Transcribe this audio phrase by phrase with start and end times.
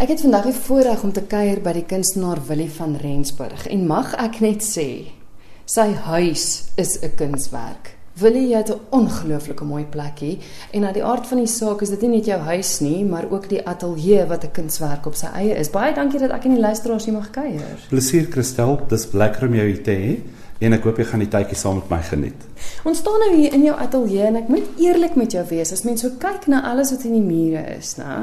[0.00, 3.82] Ek het vandag die voorreg om te kuier by die kunstenaar Willie van Rensburg en
[3.84, 5.12] mag ek net sê,
[5.68, 6.44] sy huis
[6.80, 7.90] is 'n kunswerk.
[8.16, 10.38] Willie, jy het 'n ongelooflike mooi plek hier
[10.72, 13.30] en uit die aard van die saak is dit nie net jou huis nie, maar
[13.30, 15.70] ook die ateljee wat 'n kunswerk op sy eie is.
[15.70, 17.78] Baie dankie dat ek en die luisteraars hier mag kuier.
[17.88, 20.18] Plesier Christel, dis lekker om jou hier te hê
[20.60, 22.42] en ek hoop jy gaan die tydjie saam met my geniet.
[22.84, 25.72] Ons staan nou hier in jou ateljee en ek moet eerlik met jou wees.
[25.72, 28.18] As mens so kyk na alles wat in die mure is, nè,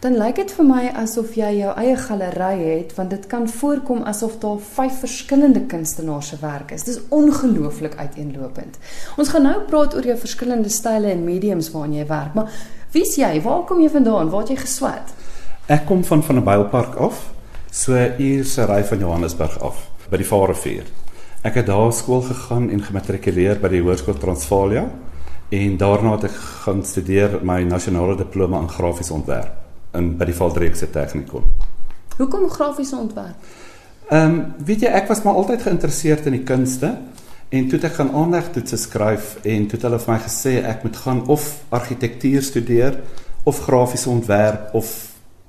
[0.00, 4.00] dan lyk dit vir my asof jy jou eie galery het, want dit kan voorkom
[4.08, 6.86] asof daar vyf verskillende kunstenaars se werk is.
[6.88, 8.80] Dis ongelooflik uiteenlopend.
[9.20, 12.58] Ons gaan nou praat oor jou verskillende style en mediums waarin jy werk, maar
[12.96, 13.36] wie's jy?
[13.44, 14.32] Waar kom jy vandaan?
[14.32, 15.12] Waar het jy geswat?
[15.68, 17.30] Ek kom van van 'n Bylpark af,
[17.70, 21.03] so uur se ry van Johannesburg af, by die Varevuur.
[21.44, 24.86] Ek het daar skool gegaan en gematrikuleer by die Hoërskool Transvaalia
[25.52, 30.36] en daarna het ek gaan studeer my nasionale diploma in grafiese ontwerp in by die
[30.38, 31.44] Valdriekse Tegnikon.
[32.16, 33.50] Hoekom grafiese ontwerp?
[34.08, 36.94] Ehm um, weet jy ek was maar altyd geïnteresseerd in die kunste
[37.52, 40.88] en toe het ek gaan aandagtoetse skryf en toe het hulle vir my gesê ek
[40.88, 42.98] moet gaan of argitektuur studeer
[43.44, 44.96] of grafiese ontwerp of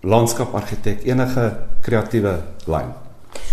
[0.03, 1.50] landskapargitek enige
[1.88, 2.94] kreatiewe lyn.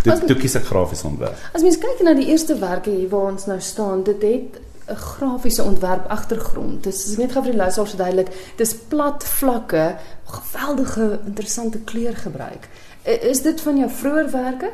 [0.03, 1.39] Dit toe kies ek grafiese ontwerp.
[1.55, 4.97] As mens kyk na die eerste werke hier waar ons nou staan, dit het 'n
[4.99, 6.83] grafiese ontwerp agtergrond.
[6.85, 12.69] Dit is net gou vir die luisteraars duidelik, dis plat vlakke, geweldige interessante kleur gebruik.
[13.03, 14.71] Is dit van jou vroeë werke?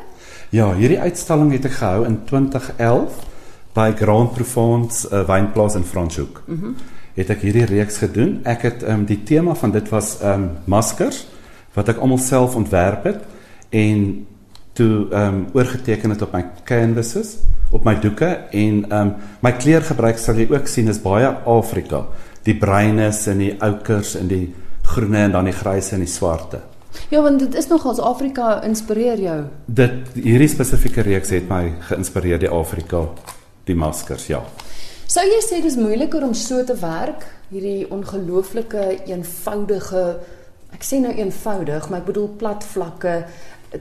[0.51, 3.13] Ja, hierdie uitstalling het ek gehou in 2011
[3.73, 6.43] by Grand Provence uh, wynplaas in Franschhoek.
[6.47, 6.67] Mhm.
[6.67, 6.77] Mm
[7.19, 8.39] het ek hierdie reeks gedoen.
[8.47, 11.25] Ek het ehm um, die tema van dit was ehm um, maskers
[11.75, 13.25] wat ek almal self ontwerp het
[13.75, 14.27] en
[14.79, 17.37] toe ehm um, oorgeteken het op my canvases,
[17.71, 22.05] op my doeke en ehm um, my kleurgebruik sal jy ook sien is baie Afrika.
[22.47, 24.55] Die bruines en die oukers en die
[24.89, 26.63] groene en dan die grys en die swarte.
[27.11, 29.39] Ja, want dit is nogals Afrika inspireer jou.
[29.67, 33.05] Dit hierdie spesifieke reeks het my geïnspireer die Afrika,
[33.69, 34.41] die maskers, ja.
[35.09, 40.05] Sou jy sê dis moeiliker om so te werk, hierdie ongelooflike eenvoudige
[40.75, 43.15] ek sê nou eenvoudig, maar ek bedoel plat vlakke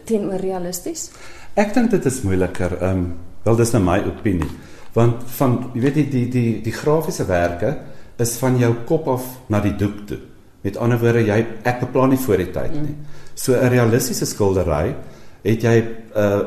[0.06, 1.10] teenoor realisties?
[1.58, 2.78] Ek dink dit is moeiliker.
[2.82, 3.08] Ehm um,
[3.48, 4.50] wel dis nou my opinie.
[4.94, 7.78] Want van jy weet die die die die grafiese werke
[8.20, 10.18] is van jou kop af na die doek toe.
[10.66, 12.96] Met ander woorde, jy ek beplan nie voor die tyd nie.
[12.96, 13.06] Mm.
[13.36, 14.96] So 'n realistiese skildery
[15.44, 16.42] het jy 'n uh,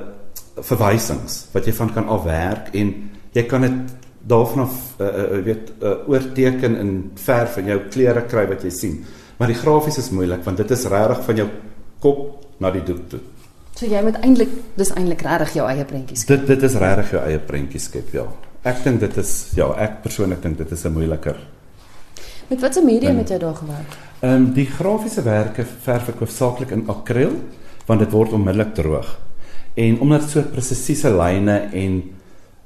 [0.61, 3.73] verwysings wat jy van kan afwerk en jy kan dit
[4.27, 8.71] daarvan af uh, uh, weet uh, oorteken in verf en jou kleure kry wat jy
[8.71, 9.05] sien.
[9.39, 11.49] Maar die grafies is moeilik want dit is regtig van jou
[12.01, 13.21] kop na die doek toe.
[13.79, 16.43] So jy moet eintlik dis eintlik regtig jou eie prentjies skep.
[16.43, 18.27] Dit dit is regtig jou eie prentjies skep, ja.
[18.69, 21.39] Ek dink dit is ja, ek persoonlik dink dit is 'n moeiliker.
[22.51, 23.97] Met watter medium het jy daar gewerk?
[24.21, 27.37] Ehm um, die grafiese werke verf ek hoofsaaklik in akriel
[27.87, 29.19] want dit word onmiddellik droog.
[29.75, 32.03] En omdat so presisiese lyne en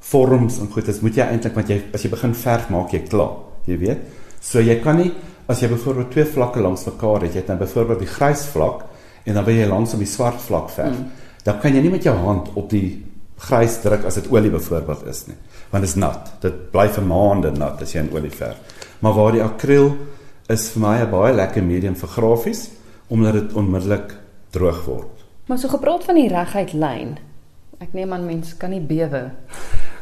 [0.01, 3.03] vorms en goed is, moet jy eintlik want jy as jy begin verf maak jy
[3.09, 3.99] klaar, jy weet.
[4.41, 5.13] So jy kan nie
[5.47, 8.85] as jy byvoorbeeld twee vlakke langs mekaar het, jy het nou byvoorbeeld die grys vlak
[9.25, 10.99] en dan wil jy langs op die swart vlak verf.
[10.99, 11.11] Mm.
[11.45, 13.05] Dan kan jy nie met jou hand op die
[13.45, 15.37] grys druk as dit olie byvoorbeeld is nie,
[15.71, 16.33] want dit is nat.
[16.41, 18.61] Dit bly vir maande nat as jy in olie verf.
[19.05, 19.91] Maar waar die akriel
[20.49, 22.71] is vir my 'n baie lekker medium vir grafies
[23.09, 24.15] omdat dit onmiddellik
[24.51, 25.25] droog word.
[25.47, 27.19] Maar so gepraat van die reguit lyn.
[27.79, 29.31] Ek neem aan mense kan nie bewe.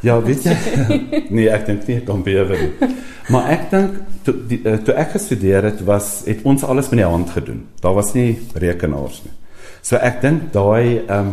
[0.02, 0.56] Ja, weet jy?
[1.36, 2.88] nee, ek dink nie kan bewe nie.
[3.30, 7.06] Maar ek dink toe uh, toe ek gestudeer het, was het ons alles met die
[7.06, 7.62] hand gedoen.
[7.82, 9.34] Daar was nie rekenaars nie.
[9.82, 11.32] So ek dink daai ehm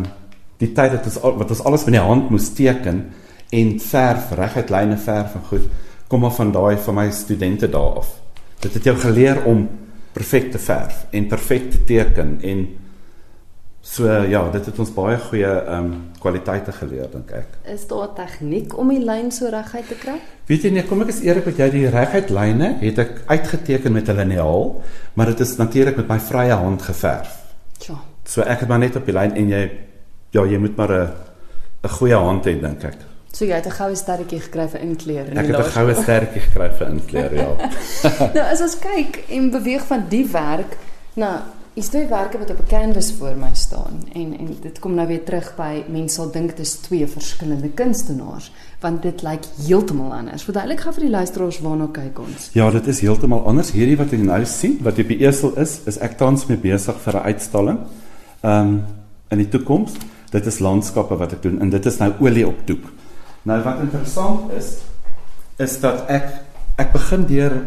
[0.60, 2.98] die tyd dat ons wat ons alles met die hand moes teken
[3.56, 5.70] en verf, reguit lyne verf en goed,
[6.10, 8.10] kom maar van daai van my studente daar af.
[8.60, 9.64] Dit het jou geleer om
[10.12, 12.66] perfek te verf en perfek te teken en
[13.82, 17.54] So ja, dit het ons baie goeie ehm um, kwaliteite geleer dink ek.
[17.64, 20.20] Is daar 'n tegniek om die lyn so reguit te kry?
[20.46, 23.92] Weet jy nie, kom ek is eerlik met jou, die reguit lyne het ek uitgeteken
[23.92, 24.82] met 'n liniaal,
[25.14, 27.38] maar dit is natuurlik met my vrye hand geverf.
[27.78, 27.96] Ja.
[28.24, 29.70] So ek het maar net op die lyn en jy
[30.30, 31.10] ja, jy moet maar 'n
[31.84, 32.96] 'n goeie hand hê dink ek.
[33.32, 35.94] So jy het 'n goue sterretjie gekry vir inkleur in die Ek het 'n goue
[35.94, 37.56] sterretjie gekry vir inkleur, ja.
[38.34, 40.76] nou as ons kyk en beweeg van die werk
[41.14, 41.42] na
[41.78, 45.06] Is twee werke wat op 'n canvas voor my staan en en dit kom nou
[45.06, 50.12] weer terug by mense sal dink dit is twee verskillende kunstenaars want dit lyk heeltemal
[50.12, 50.42] anders.
[50.42, 52.50] Verduidelik gou vir die luisteraars waarna kyk ons.
[52.52, 53.70] Ja, dit is heeltemal anders.
[53.70, 56.96] Hierdie wat jy nou sien, wat op die esel is, is ek tans mee besig
[57.00, 57.78] vir 'n uitstalling.
[58.40, 58.84] Ehm um,
[59.28, 59.92] in die toekoms,
[60.30, 62.84] dit is landskappe wat ek doen en dit is nou olie op doek.
[63.42, 64.76] Nou wat interessant is
[65.56, 66.24] is dat ek
[66.76, 67.62] ek begin deur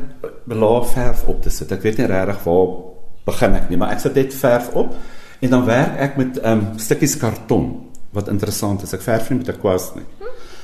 [0.46, 1.72] belaag verf op te sit.
[1.72, 2.93] Ek weet nie regtig waar
[3.26, 4.96] begin ek nie, maar ek sit net verf op
[5.44, 7.68] En dan werk ek met um, stukkies karton
[8.16, 8.94] wat interessant is.
[8.96, 10.06] Ek verf nie met 'n kwas nie.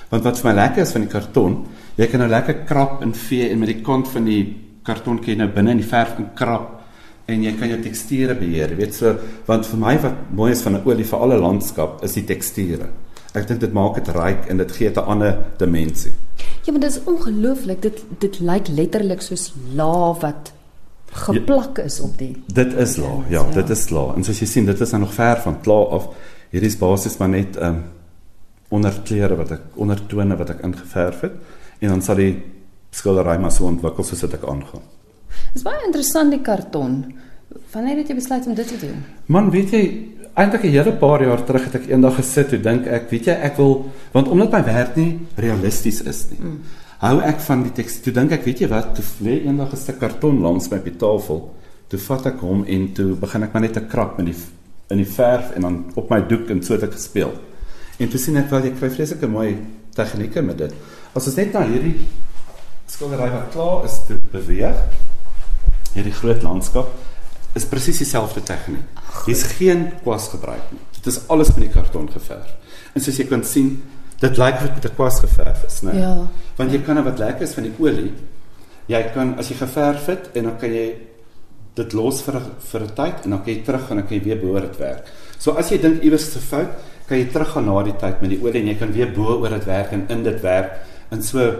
[0.09, 1.65] Want wat vir my lekker is van die karton,
[1.97, 5.33] jy kan nou lekker krap en vee en met die kant van die karton kan
[5.33, 6.81] jy nou binne in die verf in krap
[7.27, 8.69] en jy kan jou teksture beheer.
[8.69, 12.03] Jy weet so, want vir my wat mooi is van 'n olie vir alle landskap
[12.03, 12.89] is die teksture.
[13.35, 16.13] Ek dink dit maak dit ryk en dit gee 'n ander dimensie.
[16.63, 17.81] Ja, maar dit is ongelooflik.
[17.81, 20.53] Dit dit lyk letterlik soos laaf wat
[21.11, 23.51] geplak is op die Dit is la, ja, Ja.
[23.53, 24.13] dit is la.
[24.15, 26.07] En soos jy sien, dit is nou nog ver van klaar af.
[26.51, 27.83] Hierdie is basies maar net ehm um,
[28.69, 31.31] onderkleure wat ek ondertone wat ek ingeverf het
[31.81, 32.35] en dan sal die
[32.91, 34.83] skildery maar so ontwikkel soos dit ek aangaan.
[35.53, 37.13] Dis baie interessant die karton.
[37.73, 38.99] Wanneer het jy besluit om dit te doen?
[39.25, 39.81] Man, weet jy,
[40.35, 43.33] eintlik 'n hele paar jaar terug het ek eendag gesit en dink ek, weet jy,
[43.33, 46.39] ek wil want omdat my werk nie realisties is nie.
[46.39, 46.59] Mm.
[46.99, 48.01] Hou ek van die teks.
[48.03, 50.87] Toe dink ek, weet jy wat, toe lê eendag 'n stuk karton langs my op
[50.89, 51.37] die tafel.
[51.87, 54.35] Toe vat ek hom en toe begin ek maar net te krap met die
[54.89, 57.31] in die verf en dan op my doek en so het ek gespeel.
[57.99, 59.57] En toe sien ek wel jy kry vreeslike mooi
[59.95, 60.73] tegnieke met dit.
[61.15, 61.95] As ons net na hierdie
[62.87, 64.75] skildery wat klaar is te beweeg,
[65.93, 66.91] hierdie groot landskap
[67.55, 68.83] is presies dieselfde tegniek.
[69.25, 70.81] Hier's geen kwas gebruik nie.
[70.97, 72.51] Dit is alles met die karton geverf.
[72.93, 73.81] En soos jy kan sien,
[74.19, 75.93] dit lyk of dit met 'n kwas geverf is, né?
[75.93, 76.27] Ja.
[76.55, 78.13] Want jy kan nou wat lekker is van die olie.
[78.87, 80.95] Jy kan as jy geverf het en dan kan jy
[81.75, 84.23] dit los vir vir 'n tyd en dan kan jy terug en dan kan jy
[84.23, 85.03] weer behoor dit werk.
[85.37, 86.69] So as jy dink iewers 'n fout,
[87.07, 89.49] kan jy teruggaan na die tyd met die olie en jy kan weer bo oor
[89.49, 90.71] dit werk en in dit werk
[91.11, 91.55] en so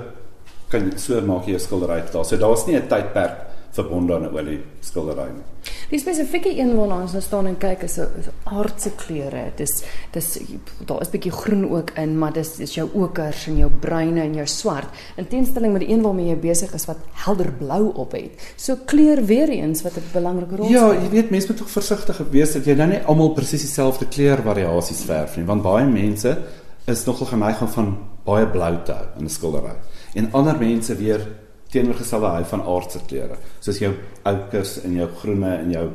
[0.69, 2.25] kan so maak jy jou skildery klaar.
[2.25, 5.43] So daar's nie 'n tydperk verbonde aan 'n olie skildery nie.
[5.89, 8.07] Die spesifieke een waarna ons nou staan en kyk is 'n
[8.43, 9.51] aardse kleure.
[9.55, 10.39] Dis dis
[10.85, 14.33] daar is bietjie groen ook in, maar dis dis jou okers en jou bruine en
[14.33, 14.87] jou swart.
[15.17, 18.31] In teenstelling met die een waarmee jy besig is wat helder blou op het.
[18.55, 21.01] So kleur weer eens wat 'n belangrike rol Ja, speel.
[21.01, 25.03] jy weet mense moet tog versigtig wees dat jy nou nie almal presies dieselfde kleurvariasies
[25.03, 26.37] verf nie, want baie mense
[26.85, 29.75] is nogal geneig om van baie blou te hou in 'n skildery.
[30.13, 31.27] En ander mense weer
[31.69, 33.93] teenoorgestelde hou van aardse kleure, soos jou
[34.23, 35.87] oukers en jou groene en jou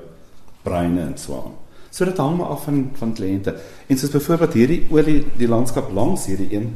[0.63, 1.57] bruine en so aan.
[1.95, 3.55] So dit hang maar af van van kliënte.
[3.87, 6.73] En soos byvoorbeeld hierdie olie die landskap langs hierdie een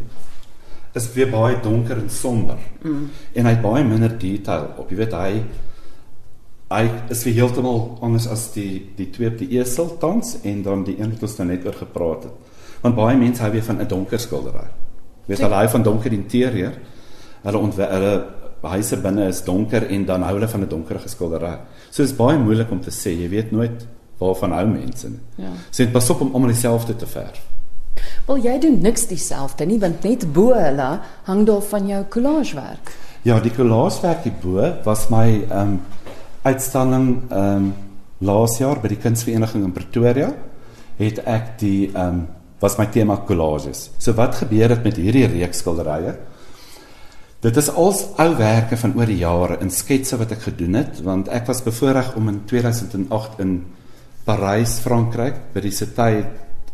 [0.95, 2.59] is weer baie donker en somber.
[2.83, 3.09] Mm.
[3.35, 4.91] En hy het baie minder detail op.
[4.91, 5.33] Jy weet hy
[6.69, 10.83] hy is weer heeltemal anders as die die twee op die esel tans en dan
[10.85, 12.57] die een wat ons nou net oor gepraat het.
[12.85, 14.69] Want baie mense hou weer van 'n donker skildery.
[15.27, 16.79] Weet hulle hou van donker interieur.
[17.43, 18.15] Hulle ontwer hulle
[18.63, 21.59] huise binne is donker en dan hou hulle van 'n donker skildery.
[21.91, 23.11] So is baie moeilik om te sê.
[23.11, 23.87] Jy weet nooit
[24.19, 25.21] waarvan hou mense nie.
[25.37, 25.53] Ja.
[25.71, 27.41] So dit pas op om almal dieselfde te verf.
[28.27, 30.89] Wel jy doen niks dieselfde nie, want net bo hulle
[31.25, 32.93] hang daar van jou collagewerk.
[33.23, 35.81] Ja, die collagewerk hierbo was my ehm um,
[36.43, 37.73] uitstalling ehm um,
[38.19, 40.33] laas jaar by die Kunsvereniging in Pretoria
[40.99, 42.27] het ek die ehm um,
[42.61, 43.91] was my tema collages.
[43.99, 46.17] So wat gebeur het met hierdie reeks skilderye?
[47.39, 51.29] Dit is als ouwerke van oor die jare in sketse wat ek gedoen het want
[51.31, 53.53] ek was bevoorreg om in 2008 in
[54.27, 56.09] Parys, Frankryk by die Cité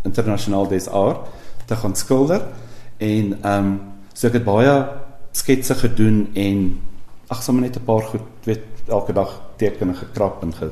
[0.08, 1.28] Internationale des Arts
[1.68, 2.46] te gaan skilder
[2.96, 3.74] en ehm um,
[4.14, 4.72] so ek het baie
[5.36, 6.64] sketse gedoen en
[7.28, 10.70] ag sommer net 'n paar goed weet elke dag tekenne gekrap en ge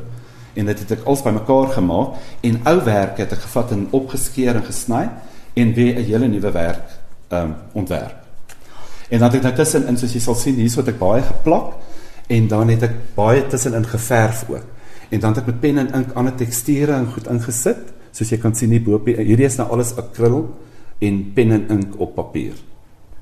[0.55, 4.57] en dit het ek als bymekaar gemaak en ou werk het ek gevat en opgeskeer
[4.57, 5.11] en gesny
[5.55, 6.89] en weer 'n hele nuwe werk
[7.29, 8.22] ehm um, ontwerp.
[9.13, 11.75] En dan het ek nou tussenin soos jy sal sien hierso het ek baie geplak
[12.33, 14.65] en dan het ek baie tussenin geverf ook.
[15.13, 18.39] En dan het ek met pen en ink ander teksture en goed ingesit soos jy
[18.41, 20.47] kan sien hier bo hierdie is nou alles akryl
[21.05, 22.57] en pen en ink op papier.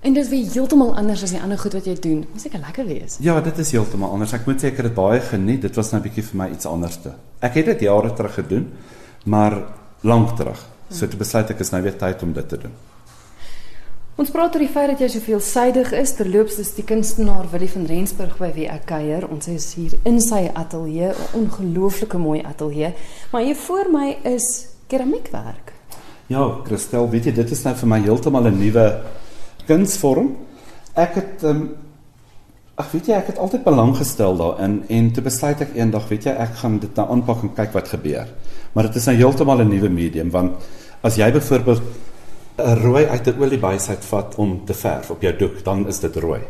[0.00, 2.22] En dit is weer heeltemal anders as die ander goed wat jy doen.
[2.32, 3.18] Moet seker lekker wees.
[3.20, 4.32] Ja, dit is heeltemal anders.
[4.32, 5.60] Ek moet sê ek het dit baie geniet.
[5.66, 7.12] Dit was nou 'n bietjie vir my iets anderste.
[7.42, 8.70] Ek het dit jare terug gedoen,
[9.24, 9.58] maar
[10.02, 10.62] lank terug.
[10.88, 12.72] So toe besluit ek is nou weer tyd om dit te doen.
[14.20, 16.10] Ons praat oor die feit dat jy so veelsidig is.
[16.12, 19.24] Terloops is die kunstenaar Willie van Rensburg by wie ek kuier.
[19.32, 22.92] Ons is hier in sy ateljee, 'n ongelooflike mooi ateljee.
[23.32, 25.72] Maar hier voor my is keramiekwerk.
[26.26, 29.02] Ja, Christel, weet jy, dit is nou vir my heeltemal 'n nuwe
[29.66, 30.36] kunsvorm.
[30.94, 31.76] Ek het ehm um,
[32.76, 36.24] ag weet jy, ek het altyd belang gestel daarin en toe besluit ek eendag, weet
[36.24, 38.28] jy, ek gaan dit nou aanpak en kyk wat gebeur.
[38.72, 40.52] Maar dit is nou heeltemal 'n nuwe medium want
[41.02, 41.82] as jy byvoorbeeld
[42.60, 46.00] 'n rooi uit 'n oliebuis uit vat om te verf op jou doek, dan is
[46.00, 46.40] dit rooi.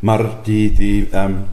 [0.00, 1.44] Maar die die ehm um,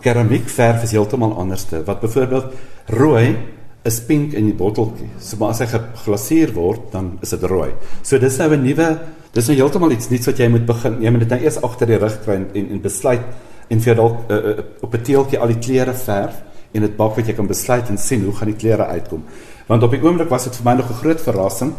[0.00, 1.84] keramiekverf is heeltemal anderste.
[1.84, 2.46] Wat byvoorbeeld
[2.86, 3.36] rooi
[3.82, 5.08] is pink in die botteltjie.
[5.18, 7.70] So maar as hy geglaseer word, dan is dit rooi.
[8.02, 8.98] So dis nou 'n nuwe
[9.32, 11.02] dis nou heeltemal iets nuuts wat jy moet begin.
[11.02, 13.20] Jy moet dit nou eers agter die rug kry en en, en besluit
[13.68, 16.42] en vir dalk uh, uh, op 'n teeltjie al die kleure verf
[16.72, 19.24] en dit bak wat jy kan besluit en sien hoe gaan die kleure uitkom.
[19.66, 21.72] Want op die oomblik was dit vir my nog 'n groot verrassing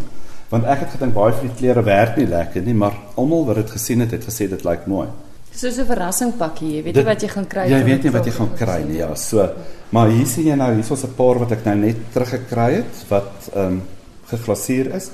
[0.51, 3.61] want ek het gedink baie van die klere werk nie lekker nie, maar almal wat
[3.61, 5.07] dit gesien het, het gesê dit lyk mooi.
[5.51, 7.75] Soos 'n verrassing pakkie, jy weet nie wat jy gaan kry nie.
[7.75, 8.97] Jy weet nie wat jy gaan kry nie.
[8.97, 9.49] Ja, so
[9.91, 13.49] maar hier sien jy nou hier's 'n paar wat ek nou net teruggekry het wat
[13.53, 13.81] ehm um,
[14.27, 15.11] geglaseer is.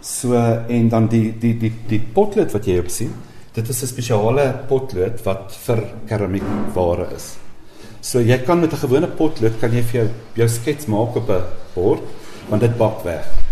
[0.00, 0.34] So
[0.68, 3.12] en dan die die die die potlood wat jy op sien,
[3.54, 7.36] dit is 'n spesiale potlood wat vir keramiekware is.
[8.00, 11.30] So jy kan met 'n gewone potlood kan jy vir jou jou skets maak op
[11.30, 11.42] 'n
[11.74, 12.02] bord
[12.48, 13.45] want dit bak weg.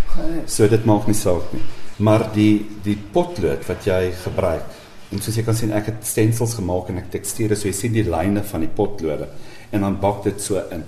[0.46, 1.62] So dit maak nie saak nie.
[2.04, 4.80] Maar die die potlood wat jy gebruik
[5.12, 7.94] en soos jy kan sien ek het stencils gemaak en ek teksture so jy sien
[7.94, 9.28] die lyne van die potlode
[9.74, 10.82] en dan bak dit so in.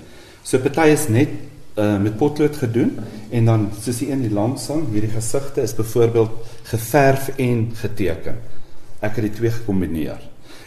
[0.47, 1.33] So party is net
[1.78, 2.97] uh, met potlood gedoen
[3.30, 8.38] en dan soos die een die langsang hierdie gesigte is byvoorbeeld geverf en geteken.
[9.02, 10.23] Ek het die twee gekombineer.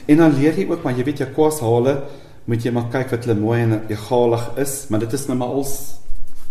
[0.09, 1.99] En dan leer jy ook maar jy weet jou kwashale
[2.49, 5.57] moet jy maar kyk wat hulle mooi en egalig is, maar dit is nou maar
[5.59, 5.75] als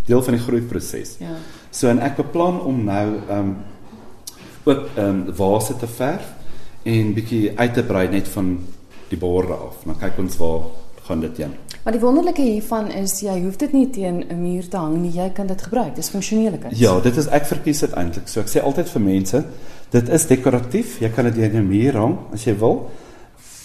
[0.09, 1.15] deel van die groeiproses.
[1.21, 1.37] Ja.
[1.71, 3.55] So en ek beplan om nou ehm um,
[4.67, 6.27] ook ehm um, vase te verf
[6.83, 8.53] en bietjie uit te brei net van
[9.09, 9.85] die borde af.
[9.85, 10.61] Maar kyk ons waar
[11.07, 11.53] gaan dit heen.
[11.83, 15.11] Maar die wonderlike hiervan is jy hoef dit nie teen 'n muur te hang nie,
[15.11, 15.95] jy kan dit gebruik.
[15.95, 16.79] Dis funksionele kuns.
[16.79, 18.27] Ja, dit is ek verkies dit eintlik.
[18.27, 19.43] So ek sê altyd vir mense,
[19.89, 20.99] dit is dekoratief.
[20.99, 22.89] Jy kan dit teen 'n muur hang as jy wil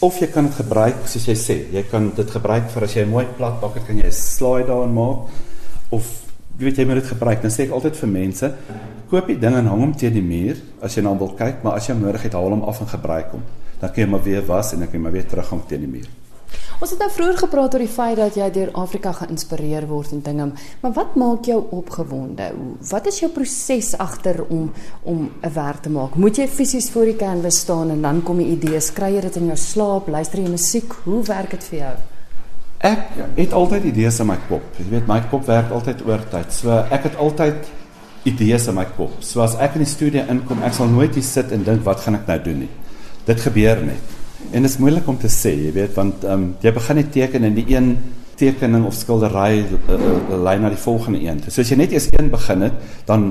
[0.05, 3.05] of jy kan dit gebruik soos jy sê jy kan dit gebruik vir as jy
[3.05, 5.29] 'n mooi plat bak het kan jy 'n slide daarin maak
[5.91, 6.24] of
[6.59, 8.51] jy weet jy moet dit gebruik dan sê ek altyd vir mense
[9.11, 11.81] koop die ding en hang hom teen die muur as jy nou wil kyk maar
[11.81, 13.47] as jy nodig het haal hom af en gebruik hom
[13.81, 15.95] dan kan jy maar weer was en dan kan jy maar weer terughang teen die
[15.97, 16.13] muur
[16.83, 20.23] Ons het nou vroeër gepraat oor die feit dat jy deur Afrika geïnspireer word en
[20.27, 20.47] dinge,
[20.83, 22.49] maar wat maak jou opgewonde?
[22.91, 26.17] Wat is jou proses agter om om 'n werk te maak?
[26.17, 29.37] Moet jy fisies voor die canvas staan en dan kom die idees, kry jy dit
[29.37, 30.93] in jou slaap, luister jy musiek?
[31.05, 32.14] Hoe werk dit vir jou?
[32.85, 34.65] Ek het altyd idees in my kop.
[34.77, 36.51] Jy weet my kop werk altyd oor tyd.
[36.53, 37.71] So ek het altyd
[38.29, 39.15] idees in my kop.
[39.25, 42.03] So as ek in die studio inkom, ek sal nooit hier sit en dink wat
[42.05, 42.69] gaan ek nou doen nie.
[43.25, 44.13] Dit gebeur net.
[44.53, 47.11] En dit is moeilik om te sê, jy weet, want ehm um, jy begin net
[47.15, 47.89] teken en die een
[48.37, 51.41] tekening of skildery uh, uh, lei na die volgende een.
[51.49, 52.77] So as jy net eers een begin het,
[53.09, 53.31] dan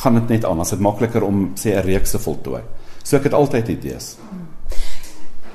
[0.00, 0.64] gaan dit net aan.
[0.64, 2.62] Dit is makliker om sê 'n reeks te voltooi.
[3.02, 4.16] So ek het altyd idees.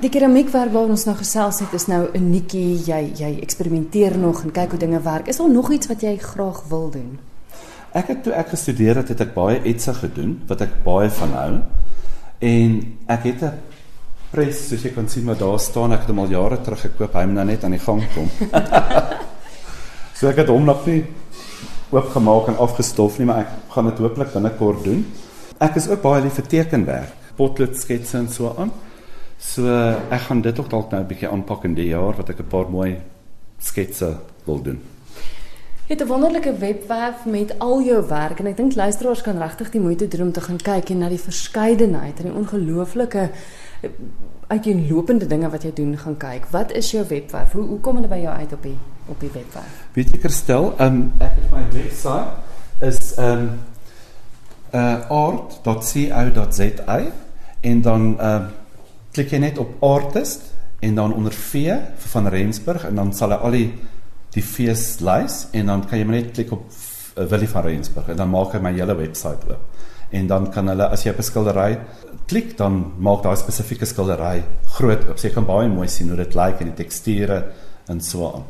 [0.00, 2.78] Die keramiekwerk waar ons nou gesels het is nou uniekie.
[2.86, 5.26] Jy jy eksperimenteer nog en kyk hoe dinge werk.
[5.28, 7.18] Is daar nog iets wat jy graag wil doen?
[7.92, 11.36] Ek het toe ek gestudeer het, het ek baie etse gedoen wat ek baie van
[11.36, 11.52] hou.
[12.40, 12.80] En
[13.12, 13.52] ek het 'n
[14.30, 17.14] pres soos jy kan sien maar daar staan ek het hom al jare terug gekoop
[17.14, 18.28] hy moet nou net aan die gang kom
[20.18, 21.04] so ek het hom nog nie
[21.90, 25.02] oopgemaak en afgestof nie maar ek gaan dit hopelik binnekort doen
[25.58, 28.70] ek is ook baie lief vir tekenwerk potlood sketse en so aan
[29.40, 29.66] so
[30.10, 32.48] ek gaan dit ook dalk nou 'n bietjie aanpak in die jaar wat ek 'n
[32.48, 32.96] paar mooi
[33.58, 34.80] sketse wil doen
[35.90, 39.70] Jy het 'n wonderlike webwerf met al jou werk en ek dink luisteraars kan regtig
[39.70, 43.30] die moeite doen om te gaan kyk en na die verskeidenheid en die ongelooflike
[44.46, 46.46] uiteenlopende dinge wat jy doen gaan kyk.
[46.50, 47.52] Wat is jou webwerf?
[47.52, 49.86] Hoe hoe kom hulle by jou uit op die op die webwerf?
[49.92, 52.28] Weet jy Kerstel, um, ek het my webwerf
[52.80, 53.50] is um
[54.74, 57.00] uh art.co.za
[57.60, 58.59] en dan uh
[59.12, 61.64] klik jy net op artist en dan onder V
[62.02, 63.70] vir van Rensburg en dan sal hy al die
[64.30, 68.30] die feeslys en dan kan jy net klik op uh, Willie van Rensburg en dan
[68.30, 71.78] maak hy my hele webwerf oop en dan kan hulle as jy op 'n skildery
[72.30, 74.42] klik dan maak daai spesifieke skildery
[74.76, 75.18] groot oop.
[75.18, 77.42] So jy kan baie mooi sien hoe dit lyk en die teksture
[77.90, 78.44] en so aan.